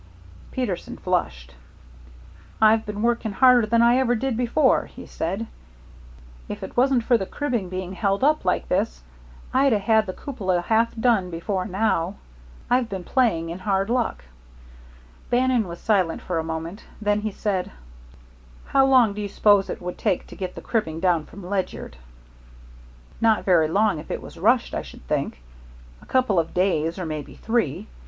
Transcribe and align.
Peterson 0.49 0.97
flushed. 0.97 1.53
"I've 2.59 2.87
been 2.87 3.03
working 3.03 3.33
harder 3.33 3.67
than 3.67 3.83
I 3.83 3.97
ever 3.97 4.15
did 4.15 4.35
before," 4.35 4.85
he 4.87 5.05
said. 5.05 5.45
"If 6.49 6.63
it 6.63 6.75
wasn't 6.75 7.03
for 7.03 7.19
the 7.19 7.27
cribbing 7.27 7.69
being 7.69 7.93
held 7.93 8.23
up 8.23 8.43
like 8.43 8.67
this, 8.67 9.03
I'd 9.53 9.73
'a' 9.73 9.77
had 9.77 10.07
the 10.07 10.13
cupola 10.13 10.61
half 10.61 10.95
done 10.95 11.29
before 11.29 11.65
now. 11.65 12.15
I've 12.67 12.89
been 12.89 13.03
playing 13.03 13.51
in 13.51 13.59
hard 13.59 13.91
luck." 13.91 14.23
Bannon 15.29 15.67
was 15.67 15.79
silent 15.79 16.23
for 16.23 16.39
a 16.39 16.43
moment, 16.51 16.83
then 16.99 17.21
he 17.21 17.29
said: 17.29 17.69
"How 18.69 18.87
long 18.87 19.13
do 19.13 19.21
you 19.21 19.27
suppose 19.29 19.69
it 19.69 19.83
would 19.83 19.99
take 19.99 20.25
to 20.25 20.35
get 20.35 20.55
the 20.55 20.61
cribbing 20.65 20.99
down 20.99 21.25
from 21.25 21.45
Ledyard?" 21.47 21.95
"Not 23.21 23.45
very 23.45 23.67
long 23.67 23.99
if 23.99 24.09
it 24.09 24.19
was 24.23 24.39
rushed, 24.39 24.73
I 24.73 24.81
should 24.81 25.05
think 25.07 25.43
a 26.01 26.07
couple 26.07 26.39
of 26.39 26.55
days, 26.55 26.97
or 26.97 27.05
maybe 27.05 27.35
three. 27.35 27.85